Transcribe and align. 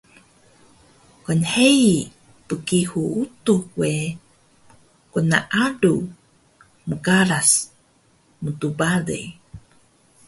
Gnhei 1.25 1.83
Bgihur 2.47 3.13
Utux 3.21 3.65
we 3.79 3.91
gnaalu, 5.23 5.95
mqaras, 6.89 7.51
mtbale 8.43 9.19